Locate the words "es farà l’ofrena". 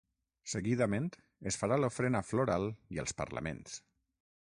1.53-2.25